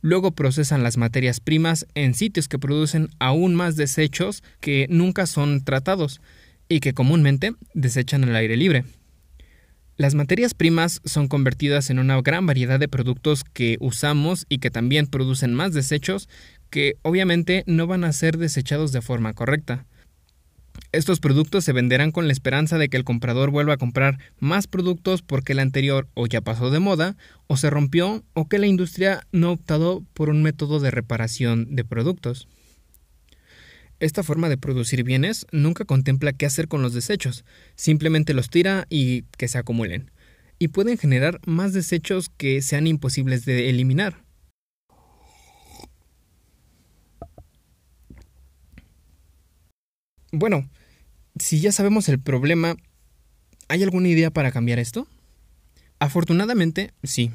Luego 0.00 0.32
procesan 0.32 0.82
las 0.82 0.96
materias 0.96 1.38
primas 1.38 1.86
en 1.94 2.14
sitios 2.14 2.48
que 2.48 2.58
producen 2.58 3.08
aún 3.20 3.54
más 3.54 3.76
desechos 3.76 4.42
que 4.60 4.86
nunca 4.90 5.26
son 5.26 5.62
tratados, 5.64 6.20
y 6.68 6.80
que 6.80 6.94
comúnmente 6.94 7.54
desechan 7.74 8.24
al 8.24 8.36
aire 8.36 8.56
libre. 8.56 8.84
Las 9.96 10.16
materias 10.16 10.54
primas 10.54 11.00
son 11.04 11.28
convertidas 11.28 11.88
en 11.88 12.00
una 12.00 12.20
gran 12.20 12.46
variedad 12.46 12.80
de 12.80 12.88
productos 12.88 13.44
que 13.44 13.76
usamos 13.78 14.44
y 14.48 14.58
que 14.58 14.70
también 14.70 15.06
producen 15.06 15.54
más 15.54 15.72
desechos 15.72 16.28
que 16.68 16.96
obviamente 17.02 17.62
no 17.68 17.86
van 17.86 18.02
a 18.02 18.12
ser 18.12 18.36
desechados 18.36 18.90
de 18.90 19.02
forma 19.02 19.34
correcta. 19.34 19.86
Estos 20.90 21.20
productos 21.20 21.64
se 21.64 21.72
venderán 21.72 22.10
con 22.10 22.26
la 22.26 22.32
esperanza 22.32 22.78
de 22.78 22.88
que 22.88 22.96
el 22.96 23.04
comprador 23.04 23.50
vuelva 23.50 23.74
a 23.74 23.78
comprar 23.78 24.18
más 24.40 24.66
productos 24.66 25.22
porque 25.22 25.52
el 25.52 25.60
anterior 25.60 26.08
o 26.14 26.26
ya 26.26 26.40
pasó 26.40 26.70
de 26.70 26.80
moda, 26.80 27.16
o 27.46 27.56
se 27.56 27.70
rompió, 27.70 28.24
o 28.32 28.48
que 28.48 28.58
la 28.58 28.66
industria 28.66 29.26
no 29.30 29.48
ha 29.48 29.52
optado 29.52 30.04
por 30.14 30.28
un 30.28 30.42
método 30.42 30.80
de 30.80 30.90
reparación 30.90 31.76
de 31.76 31.84
productos. 31.84 32.48
Esta 34.04 34.22
forma 34.22 34.50
de 34.50 34.58
producir 34.58 35.02
bienes 35.02 35.46
nunca 35.50 35.86
contempla 35.86 36.34
qué 36.34 36.44
hacer 36.44 36.68
con 36.68 36.82
los 36.82 36.92
desechos, 36.92 37.46
simplemente 37.74 38.34
los 38.34 38.50
tira 38.50 38.86
y 38.90 39.22
que 39.38 39.48
se 39.48 39.56
acumulen, 39.56 40.10
y 40.58 40.68
pueden 40.68 40.98
generar 40.98 41.40
más 41.46 41.72
desechos 41.72 42.28
que 42.28 42.60
sean 42.60 42.86
imposibles 42.86 43.46
de 43.46 43.70
eliminar. 43.70 44.22
Bueno, 50.32 50.68
si 51.38 51.60
ya 51.60 51.72
sabemos 51.72 52.10
el 52.10 52.20
problema, 52.20 52.76
¿hay 53.68 53.82
alguna 53.82 54.08
idea 54.08 54.30
para 54.30 54.52
cambiar 54.52 54.80
esto? 54.80 55.08
Afortunadamente, 55.98 56.92
sí. 57.02 57.30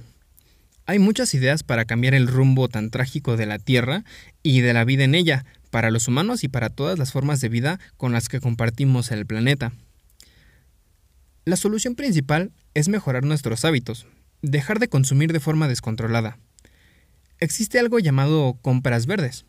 Hay 0.86 1.00
muchas 1.00 1.34
ideas 1.34 1.64
para 1.64 1.86
cambiar 1.86 2.14
el 2.14 2.28
rumbo 2.28 2.68
tan 2.68 2.92
trágico 2.92 3.38
de 3.38 3.48
la 3.48 3.58
Tierra 3.58 4.04
y 4.44 4.62
de 4.62 4.74
la 4.74 4.86
vida 4.86 5.04
en 5.04 5.16
ella, 5.16 5.46
para 5.70 5.92
los 5.92 6.08
humanos 6.08 6.44
y 6.44 6.48
para 6.48 6.70
todas 6.70 6.98
las 6.98 7.12
formas 7.12 7.42
de 7.42 7.50
vida 7.50 7.80
con 7.98 8.12
las 8.12 8.30
que 8.30 8.40
compartimos 8.40 9.12
el 9.12 9.26
planeta. 9.26 9.72
La 11.46 11.56
solución 11.56 11.96
principal 11.96 12.52
es 12.74 12.90
mejorar 12.90 13.24
nuestros 13.24 13.66
hábitos, 13.66 14.06
dejar 14.42 14.80
de 14.80 14.88
consumir 14.88 15.34
de 15.34 15.40
forma 15.40 15.68
descontrolada. 15.68 16.38
Existe 17.40 17.80
algo 17.80 18.00
llamado 18.00 18.58
compras 18.62 19.06
verdes, 19.06 19.46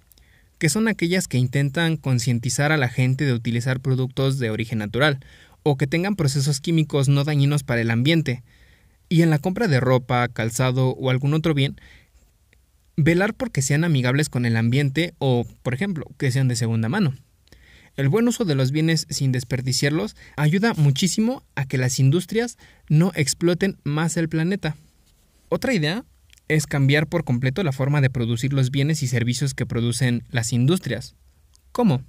que 0.59 0.69
son 0.69 0.89
aquellas 0.89 1.27
que 1.27 1.39
intentan 1.39 1.97
concientizar 1.97 2.71
a 2.71 2.77
la 2.77 2.89
gente 2.89 3.25
de 3.25 3.33
utilizar 3.33 3.81
productos 3.81 4.39
de 4.39 4.51
origen 4.51 4.79
natural 4.79 5.19
o 5.63 5.77
que 5.77 5.87
tengan 5.87 6.17
procesos 6.17 6.61
químicos 6.61 7.09
no 7.09 7.25
dañinos 7.25 7.63
para 7.65 7.81
el 7.81 7.91
ambiente. 7.91 8.43
Y 9.09 9.23
en 9.23 9.31
la 9.31 9.39
compra 9.39 9.69
de 9.69 9.81
ropa, 9.81 10.29
calzado 10.29 10.91
o 10.91 11.11
algún 11.11 11.35
otro 11.35 11.53
bien, 11.55 11.81
velar 13.03 13.35
porque 13.35 13.63
sean 13.63 13.85
amigables 13.85 14.29
con 14.29 14.47
el 14.47 14.57
ambiente 14.57 15.15
o, 15.19 15.47
por 15.63 15.75
ejemplo, 15.75 16.07
que 16.19 16.31
sean 16.31 16.49
de 16.49 16.57
segunda 16.57 16.89
mano. 16.89 17.15
El 17.97 18.09
buen 18.09 18.29
uso 18.29 18.45
de 18.45 18.55
los 18.55 18.71
bienes 18.71 19.07
sin 19.11 19.33
desperdiciarlos 19.33 20.17
ayuda 20.37 20.75
muchísimo 20.75 21.43
a 21.55 21.67
que 21.67 21.79
las 21.79 21.99
industrias 21.99 22.57
no 22.89 23.13
exploten 23.15 23.79
más 23.85 24.17
el 24.17 24.29
planeta. 24.29 24.77
Otra 25.49 25.75
idea 25.75 26.05
es 26.49 26.67
cambiar 26.67 27.07
por 27.07 27.25
completo 27.25 27.63
la 27.63 27.73
forma 27.73 28.01
de 28.01 28.11
producir 28.11 28.53
los 28.53 28.71
bienes 28.71 29.03
y 29.03 29.09
servicios 29.09 29.55
que 29.55 29.67
producen 29.67 30.25
las 30.31 30.53
industrias. 30.53 31.15
¿Cómo? 31.73 32.03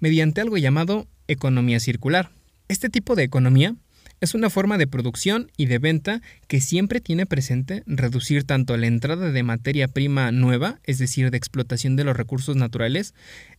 Mediante 0.00 0.40
algo 0.40 0.56
llamado 0.56 1.06
economía 1.28 1.80
circular. 1.80 2.30
Este 2.68 2.88
tipo 2.88 3.14
de 3.14 3.24
economía 3.24 3.76
es 4.24 4.34
una 4.34 4.50
forma 4.50 4.78
de 4.78 4.86
producción 4.86 5.50
y 5.56 5.66
de 5.66 5.78
venta 5.78 6.22
que 6.48 6.60
siempre 6.60 7.00
tiene 7.00 7.26
presente 7.26 7.82
reducir 7.86 8.44
tanto 8.44 8.76
la 8.76 8.86
entrada 8.86 9.30
de 9.30 9.42
materia 9.42 9.86
prima 9.86 10.32
nueva, 10.32 10.80
es 10.84 10.98
decir, 10.98 11.30
de 11.30 11.36
explotación 11.36 11.94
de 11.94 12.04
los 12.04 12.16
recursos 12.16 12.56
naturales, 12.56 13.14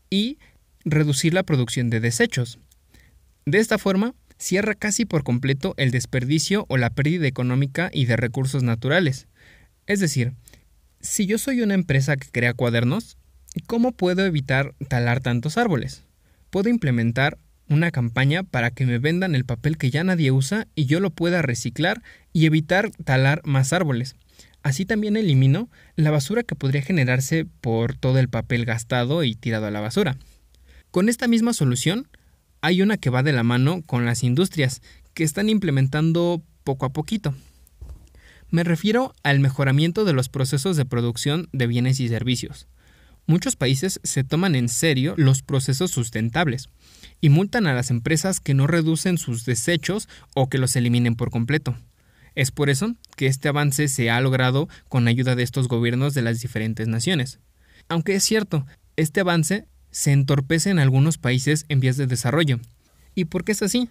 y 0.10 0.40
reducir 0.84 1.34
la 1.34 1.44
producción 1.44 1.90
de 1.90 2.00
desechos. 2.00 2.60
De 3.46 3.60
esta 3.60 3.78
forma, 3.78 4.14
cierra 4.38 4.74
casi 4.74 5.06
por 5.06 5.24
completo 5.24 5.76
el 5.78 5.92
desperdicio 5.92 6.66
o 6.68 6.78
la 6.78 6.90
pérdida 6.90 7.28
económica 7.28 7.90
y 7.94 8.06
de 8.06 8.18
recursos 8.18 8.64
naturales. 8.64 9.28
Es 9.86 10.00
decir, 10.00 10.34
si 11.00 11.28
yo 11.28 11.38
soy 11.38 11.62
una 11.62 11.76
empresa 11.76 12.18
que 12.18 12.30
crea 12.32 12.54
cuadernos, 12.54 13.18
¿cómo 13.68 13.92
puedo 13.92 14.26
evitar 14.26 14.74
talar 14.88 15.22
tantos 15.22 15.58
árboles? 15.58 16.04
Puedo 16.50 16.70
implementar 16.70 17.38
una 17.68 17.92
campaña 17.92 18.44
para 18.44 18.72
que 18.72 18.86
me 18.86 19.00
vendan 19.00 19.36
el 19.36 19.46
papel 19.46 19.78
que 19.78 19.90
ya 19.90 20.04
nadie 20.04 20.32
usa 20.32 20.68
y 20.76 20.86
yo 20.86 21.00
lo 21.00 21.10
pueda 21.10 21.42
reciclar 21.42 22.04
y 22.34 22.46
evitar 22.46 22.92
talar 23.04 23.42
más 23.44 23.74
árboles. 23.74 24.16
Así 24.62 24.86
también 24.86 25.16
elimino 25.16 25.70
la 25.96 26.12
basura 26.12 26.44
que 26.44 26.56
podría 26.56 26.82
generarse 26.82 27.46
por 27.62 27.96
todo 27.96 28.20
el 28.20 28.30
papel 28.30 28.66
gastado 28.66 29.24
y 29.24 29.36
tirado 29.36 29.68
a 29.68 29.72
la 29.72 29.80
basura. 29.80 30.18
Con 30.92 31.10
esta 31.10 31.28
misma 31.28 31.54
solución, 31.54 32.08
hay 32.62 32.82
una 32.82 32.98
que 32.98 33.10
va 33.10 33.22
de 33.22 33.34
la 33.34 33.44
mano 33.44 33.84
con 33.86 34.06
las 34.06 34.24
industrias, 34.24 34.82
que 35.14 35.24
están 35.24 35.50
implementando 35.50 36.42
poco 36.64 36.86
a 36.86 36.94
poquito. 36.94 37.36
Me 38.50 38.64
refiero 38.64 39.14
al 39.24 39.40
mejoramiento 39.40 40.06
de 40.06 40.14
los 40.14 40.30
procesos 40.30 40.78
de 40.78 40.86
producción 40.86 41.48
de 41.52 41.68
bienes 41.68 42.00
y 42.00 42.08
servicios. 42.08 42.68
Muchos 43.28 43.56
países 43.56 44.00
se 44.04 44.24
toman 44.24 44.56
en 44.56 44.70
serio 44.70 45.16
los 45.18 45.42
procesos 45.42 45.92
sustentables 45.92 46.70
y 47.22 47.30
multan 47.30 47.68
a 47.68 47.74
las 47.74 47.92
empresas 47.92 48.40
que 48.40 48.54
no 48.54 48.68
reducen 48.68 49.18
sus 49.18 49.46
desechos 49.46 50.08
o 50.34 50.50
que 50.50 50.58
los 50.58 50.76
eliminen 50.76 51.16
por 51.16 51.32
completo. 51.32 51.76
Es 52.36 52.52
por 52.52 52.70
eso 52.70 52.96
que 53.16 53.28
este 53.28 53.48
avance 53.48 53.88
se 53.88 54.10
ha 54.10 54.20
logrado 54.22 54.68
con 54.90 55.08
ayuda 55.08 55.36
de 55.36 55.44
estos 55.44 55.68
gobiernos 55.68 56.14
de 56.14 56.22
las 56.22 56.42
diferentes 56.42 56.88
naciones. 56.88 57.40
Aunque 57.88 58.16
es 58.16 58.24
cierto, 58.24 58.66
este 58.98 59.22
avance 59.22 59.68
se 59.92 60.12
entorpece 60.12 60.70
en 60.70 60.80
algunos 60.80 61.18
países 61.18 61.66
en 61.70 61.80
vías 61.80 61.98
de 61.98 62.08
desarrollo. 62.08 62.60
¿Y 63.16 63.26
por 63.26 63.46
qué 63.46 63.54
es 63.54 63.62
así? 63.62 63.90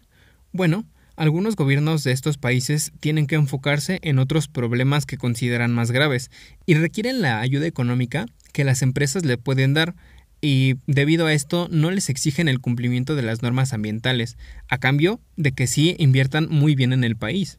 Bueno, 0.53 0.85
algunos 1.17 1.57
gobiernos 1.57 2.05
de 2.05 2.13
estos 2.13 2.39
países 2.39 2.93
tienen 3.01 3.27
que 3.27 3.37
enfocarse 3.37 4.01
en 4.03 4.19
otros 4.19 4.49
problemas 4.49 5.07
que 5.07 5.17
consideran 5.17 5.73
más 5.73 5.91
graves 5.93 6.31
y 6.67 6.75
requieren 6.75 7.23
la 7.23 7.41
ayuda 7.41 7.67
económica 7.67 8.27
que 8.53 8.65
las 8.65 8.83
empresas 8.83 9.25
le 9.25 9.39
pueden 9.39 9.75
dar 9.75 9.95
y 10.45 10.77
debido 10.87 11.25
a 11.25 11.33
esto 11.33 11.69
no 11.71 11.91
les 11.91 12.11
exigen 12.11 12.49
el 12.49 12.61
cumplimiento 12.61 13.17
de 13.17 13.23
las 13.23 13.41
normas 13.41 13.73
ambientales, 13.73 14.37
a 14.69 14.77
cambio 14.77 15.19
de 15.37 15.53
que 15.53 15.67
sí 15.67 15.97
inviertan 15.99 16.49
muy 16.51 16.75
bien 16.75 16.93
en 16.93 17.03
el 17.03 17.17
país. 17.17 17.59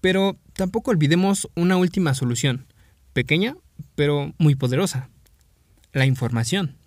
Pero 0.00 0.36
tampoco 0.54 0.90
olvidemos 0.90 1.48
una 1.54 1.76
última 1.76 2.14
solución, 2.14 2.66
pequeña 3.12 3.54
pero 3.94 4.34
muy 4.38 4.56
poderosa, 4.56 5.10
la 5.92 6.06
información. 6.06 6.79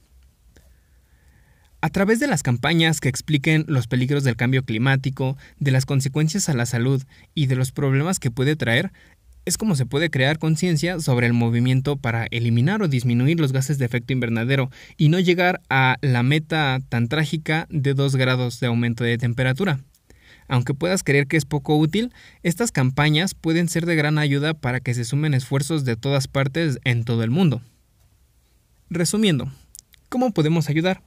A 1.84 1.90
través 1.90 2.22
de 2.22 2.28
las 2.28 2.44
campañas 2.44 3.02
que 3.02 3.10
expliquen 3.10 3.66
los 3.68 3.88
peligros 3.88 4.24
del 4.24 4.38
cambio 4.38 4.64
climático, 4.64 5.36
de 5.60 5.72
las 5.72 5.86
consecuencias 5.86 6.48
a 6.48 6.54
la 6.54 6.66
salud 6.66 7.04
y 7.36 7.48
de 7.48 7.58
los 7.58 7.74
problemas 7.74 8.20
que 8.20 8.32
puede 8.32 8.56
traer, 8.56 8.94
es 9.44 9.58
como 9.58 9.76
se 9.76 9.86
puede 9.86 10.10
crear 10.10 10.40
conciencia 10.40 11.02
sobre 11.02 11.28
el 11.28 11.34
movimiento 11.34 11.98
para 11.98 12.28
eliminar 12.32 12.82
o 12.82 12.88
disminuir 12.88 13.38
los 13.38 13.52
gases 13.52 13.80
de 13.80 13.86
efecto 13.86 14.14
invernadero 14.14 14.72
y 14.96 15.10
no 15.10 15.20
llegar 15.20 15.60
a 15.70 15.98
la 16.00 16.24
meta 16.24 16.80
tan 16.88 17.10
trágica 17.10 17.68
de 17.70 17.94
2 17.94 18.16
grados 18.16 18.62
de 18.62 18.68
aumento 18.68 19.04
de 19.04 19.18
temperatura. 19.18 19.82
Aunque 20.48 20.74
puedas 20.74 21.04
creer 21.04 21.28
que 21.28 21.36
es 21.36 21.44
poco 21.44 21.76
útil, 21.76 22.14
estas 22.44 22.72
campañas 22.72 23.34
pueden 23.34 23.68
ser 23.68 23.86
de 23.86 23.98
gran 23.98 24.20
ayuda 24.20 24.54
para 24.54 24.80
que 24.80 24.94
se 24.94 25.04
sumen 25.04 25.34
esfuerzos 25.34 25.84
de 25.84 25.98
todas 25.98 26.30
partes 26.30 26.80
en 26.86 27.04
todo 27.04 27.26
el 27.26 27.30
mundo. 27.30 27.62
Resumiendo, 28.90 29.52
¿cómo 30.08 30.32
podemos 30.32 30.70
ayudar? 30.70 31.02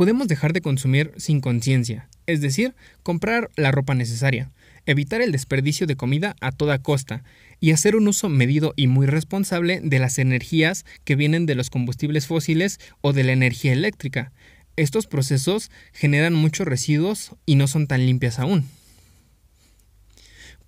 Podemos 0.00 0.28
dejar 0.28 0.54
de 0.54 0.62
consumir 0.62 1.12
sin 1.18 1.42
conciencia, 1.42 2.08
es 2.24 2.40
decir, 2.40 2.74
comprar 3.02 3.50
la 3.56 3.70
ropa 3.70 3.94
necesaria, 3.94 4.50
evitar 4.86 5.20
el 5.20 5.30
desperdicio 5.30 5.86
de 5.86 5.94
comida 5.94 6.36
a 6.40 6.52
toda 6.52 6.78
costa 6.78 7.22
y 7.60 7.72
hacer 7.72 7.94
un 7.94 8.08
uso 8.08 8.30
medido 8.30 8.72
y 8.76 8.86
muy 8.86 9.06
responsable 9.06 9.78
de 9.84 9.98
las 9.98 10.18
energías 10.18 10.86
que 11.04 11.16
vienen 11.16 11.44
de 11.44 11.54
los 11.54 11.68
combustibles 11.68 12.26
fósiles 12.26 12.80
o 13.02 13.12
de 13.12 13.24
la 13.24 13.32
energía 13.32 13.74
eléctrica, 13.74 14.32
estos 14.76 15.06
procesos 15.06 15.70
generan 15.92 16.32
muchos 16.32 16.66
residuos 16.66 17.32
y 17.44 17.56
no 17.56 17.68
son 17.68 17.86
tan 17.86 18.06
limpias 18.06 18.38
aún. 18.38 18.64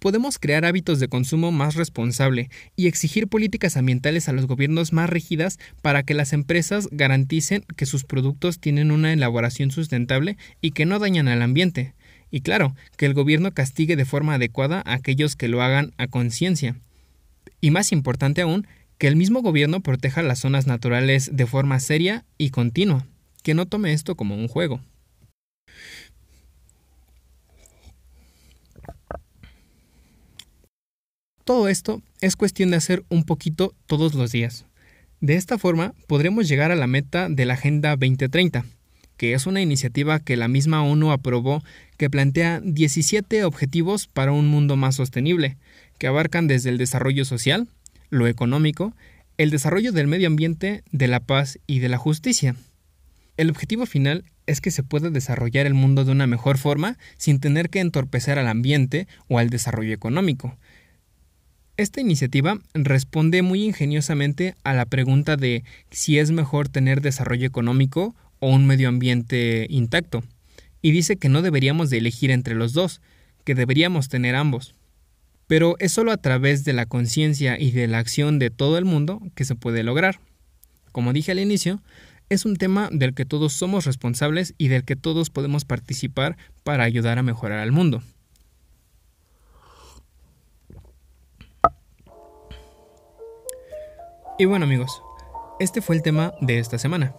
Podemos 0.03 0.41
crear 0.41 0.65
hábitos 0.65 0.99
de 0.99 1.07
consumo 1.07 1.53
más 1.53 1.77
responsable 1.77 2.51
y 2.75 2.89
exigir 2.89 3.29
políticas 3.29 3.77
ambientales 3.77 4.29
a 4.29 4.33
los 4.33 4.49
gobiernos 4.49 4.93
más 4.93 5.09
rígidas 5.09 5.61
para 5.81 6.03
que 6.03 6.13
las 6.13 6.33
empresas 6.33 6.89
garanticen 6.91 7.65
que 7.77 7.87
sus 7.87 8.03
productos 8.03 8.59
tienen 8.59 8.91
una 8.91 9.13
elaboración 9.13 9.71
sustentable 9.71 10.37
y 10.61 10.73
que 10.73 10.87
no 10.87 10.99
dañan 10.99 11.29
al 11.29 11.41
ambiente. 11.41 11.95
Y 12.33 12.41
claro, 12.41 12.75
que 12.97 13.07
el 13.07 13.15
gobierno 13.15 13.53
castigue 13.53 13.95
de 13.95 14.05
forma 14.05 14.35
adecuada 14.35 14.83
a 14.85 14.95
aquellos 14.95 15.37
que 15.37 15.47
lo 15.47 15.63
hagan 15.63 15.93
a 15.99 16.09
conciencia. 16.09 16.75
Y 17.61 17.71
más 17.71 17.93
importante 17.93 18.43
aún, 18.43 18.67
que 18.99 19.07
el 19.07 19.15
mismo 19.15 19.41
gobierno 19.41 19.83
proteja 19.83 20.23
las 20.23 20.41
zonas 20.41 20.67
naturales 20.67 21.31
de 21.33 21.47
forma 21.47 21.79
seria 21.79 22.25
y 22.39 22.51
continua 22.51 23.07
que 23.45 23.55
no 23.55 23.67
tome 23.67 23.93
esto 23.93 24.17
como 24.17 24.35
un 24.35 24.49
juego. 24.49 24.81
Todo 31.45 31.69
esto 31.69 32.03
es 32.21 32.37
cuestión 32.37 32.71
de 32.71 32.77
hacer 32.77 33.05
un 33.09 33.25
poquito 33.25 33.75
todos 33.87 34.15
los 34.15 34.31
días. 34.31 34.65
De 35.21 35.35
esta 35.35 35.59
forma 35.59 35.93
podremos 36.07 36.49
llegar 36.49 36.71
a 36.71 36.77
la 36.77 36.87
meta 36.87 37.29
de 37.29 37.47
la 37.47 37.55
Agenda 37.55 37.91
2030, 37.97 38.65
que 39.17 39.35
es 39.35 39.47
una 39.47 39.61
iniciativa 39.61 40.21
que 40.21 40.37
la 40.37 40.47
misma 40.47 40.85
ONU 40.85 41.11
aprobó 41.11 41.63
que 41.97 42.11
plantea 42.11 42.61
17 42.63 43.45
objetivos 43.45 44.07
para 44.07 44.31
un 44.31 44.47
mundo 44.47 44.77
más 44.77 44.95
sostenible, 44.95 45.57
que 45.99 46.07
abarcan 46.07 46.47
desde 46.47 46.71
el 46.71 46.79
desarrollo 46.79 47.25
social, 47.25 47.67
lo 48.09 48.29
económico, 48.29 48.95
el 49.37 49.51
desarrollo 49.51 49.91
del 49.91 50.07
medio 50.07 50.29
ambiente, 50.29 50.85
de 50.93 51.09
la 51.09 51.21
paz 51.21 51.59
y 51.67 51.81
de 51.81 51.89
la 51.89 51.99
justicia. 51.99 52.55
El 53.37 53.51
objetivo 53.51 53.87
final 53.87 54.25
es 54.47 54.61
que 54.61 54.71
se 54.71 54.83
pueda 54.83 55.11
desarrollar 55.11 55.67
el 55.67 55.75
mundo 55.75 56.05
de 56.05 56.13
una 56.13 56.27
mejor 56.27 56.59
forma 56.59 56.99
sin 57.17 57.41
tener 57.41 57.71
que 57.71 57.81
entorpecer 57.81 58.39
al 58.39 58.47
ambiente 58.47 59.09
o 59.29 59.39
al 59.39 59.51
desarrollo 59.51 59.93
económico. 59.93 60.57
Esta 61.79 62.03
iniciativa 62.03 62.59
responde 62.75 63.41
muy 63.41 63.65
ingeniosamente 63.65 64.55
a 64.63 64.75
la 64.75 64.85
pregunta 64.85 65.37
de 65.37 65.65
si 65.91 66.19
es 66.19 66.31
mejor 66.31 66.69
tener 66.69 67.01
desarrollo 67.01 67.47
económico 67.47 68.15
o 68.41 68.51
un 68.51 68.67
medio 68.67 68.91
ambiente 68.91 69.67
intacto, 69.71 70.23
y 70.83 70.91
dice 70.91 71.17
que 71.17 71.31
no 71.31 71.41
deberíamos 71.41 71.89
de 71.89 71.99
elegir 71.99 72.31
entre 72.31 72.55
los 72.55 72.75
dos, 72.75 73.01
que 73.45 73.55
deberíamos 73.55 74.11
tener 74.11 74.35
ambos. 74.35 74.75
Pero 75.47 75.77
es 75.79 75.93
solo 75.93 76.13
a 76.13 76.19
través 76.19 76.65
de 76.65 76.75
la 76.75 76.85
conciencia 76.85 77.59
y 77.59 77.71
de 77.71 77.89
la 77.89 77.99
acción 77.99 78.39
de 78.39 78.51
todo 78.51 78.77
el 78.77 78.85
mundo 78.85 79.23
que 79.35 79.47
se 79.47 79.55
puede 79.55 79.83
lograr. 79.83 80.21
Como 80.93 81.15
dije 81.15 81.33
al 81.33 81.41
inicio, 81.41 81.81
es 82.29 82.45
un 82.45 82.57
tema 82.57 82.91
del 82.93 83.15
que 83.15 83.25
todos 83.25 83.55
somos 83.55 83.87
responsables 83.87 84.55
y 84.59 84.69
del 84.69 84.85
que 84.85 84.97
todos 84.97 85.31
podemos 85.31 85.65
participar 85.65 86.37
para 86.65 86.85
ayudar 86.85 87.19
a 87.19 87.23
mejorar 87.23 87.61
al 87.61 87.73
mundo. 87.73 88.03
Y 94.39 94.47
bueno 94.47 94.65
amigos, 94.65 95.03
este 95.61 95.83
fue 95.83 95.95
el 95.95 96.03
tema 96.03 96.33
de 96.41 96.59
esta 96.59 96.79
semana. 96.79 97.15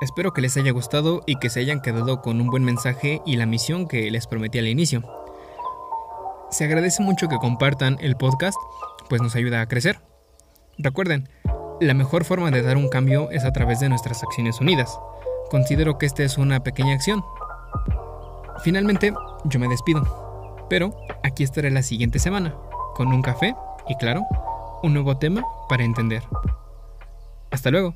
Espero 0.00 0.32
que 0.32 0.40
les 0.40 0.56
haya 0.56 0.72
gustado 0.72 1.22
y 1.26 1.36
que 1.36 1.50
se 1.50 1.60
hayan 1.60 1.80
quedado 1.80 2.22
con 2.22 2.40
un 2.40 2.48
buen 2.48 2.64
mensaje 2.64 3.20
y 3.26 3.36
la 3.36 3.44
misión 3.44 3.86
que 3.86 4.10
les 4.10 4.26
prometí 4.26 4.58
al 4.58 4.66
inicio. 4.66 5.02
Se 6.50 6.64
agradece 6.64 7.02
mucho 7.02 7.28
que 7.28 7.36
compartan 7.36 7.98
el 8.00 8.16
podcast, 8.16 8.56
pues 9.08 9.20
nos 9.20 9.36
ayuda 9.36 9.60
a 9.60 9.68
crecer. 9.68 10.00
Recuerden, 10.78 11.28
la 11.80 11.92
mejor 11.92 12.24
forma 12.24 12.50
de 12.50 12.62
dar 12.62 12.78
un 12.78 12.88
cambio 12.88 13.30
es 13.30 13.44
a 13.44 13.52
través 13.52 13.80
de 13.80 13.90
nuestras 13.90 14.22
acciones 14.22 14.60
unidas. 14.60 14.98
Considero 15.50 15.98
que 15.98 16.06
esta 16.06 16.22
es 16.22 16.38
una 16.38 16.62
pequeña 16.62 16.94
acción. 16.94 17.22
Finalmente, 18.62 19.12
yo 19.44 19.60
me 19.60 19.68
despido. 19.68 20.66
Pero 20.70 20.96
aquí 21.22 21.44
estaré 21.44 21.70
la 21.70 21.82
siguiente 21.82 22.18
semana, 22.18 22.54
con 22.94 23.08
un 23.08 23.22
café 23.22 23.54
y 23.88 23.94
claro, 23.96 24.22
un 24.82 24.94
nuevo 24.94 25.16
tema 25.16 25.44
para 25.68 25.84
entender. 25.84 26.22
Hasta 27.56 27.70
luego. 27.70 27.94